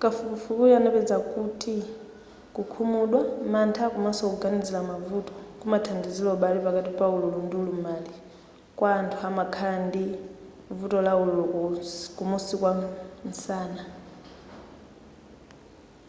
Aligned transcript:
kafukufukuyu 0.00 0.74
anapeza 0.80 1.16
kuti 1.32 1.74
kukhumudwa 2.54 3.20
mantha 3.52 3.84
komanso 3.94 4.22
kuganizila 4.32 4.80
mavuto 4.90 5.32
kumathandizila 5.60 6.30
ubale 6.36 6.58
pakati 6.66 6.90
pa 6.98 7.06
ululu 7.14 7.38
ndi 7.44 7.56
ulumali 7.62 8.12
kwa 8.78 8.88
anthu 9.00 9.18
amakhala 9.30 9.76
ndi 9.88 10.04
vuto 10.78 10.98
la 11.06 11.12
ululu 11.22 11.44
kumusi 12.16 12.54
kwa 12.60 12.70
nsana 13.30 13.82